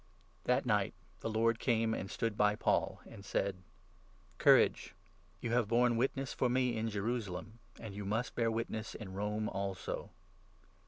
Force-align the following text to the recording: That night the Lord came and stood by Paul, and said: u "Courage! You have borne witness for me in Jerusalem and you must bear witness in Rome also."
That 0.45 0.65
night 0.65 0.95
the 1.19 1.29
Lord 1.29 1.59
came 1.59 1.93
and 1.93 2.09
stood 2.09 2.35
by 2.35 2.55
Paul, 2.55 3.01
and 3.05 3.23
said: 3.23 3.57
u 3.57 3.61
"Courage! 4.39 4.95
You 5.41 5.51
have 5.51 5.67
borne 5.67 5.95
witness 5.95 6.33
for 6.33 6.49
me 6.49 6.75
in 6.75 6.89
Jerusalem 6.89 7.59
and 7.79 7.93
you 7.93 8.03
must 8.03 8.33
bear 8.33 8.49
witness 8.49 8.95
in 8.95 9.13
Rome 9.13 9.47
also." 9.47 10.09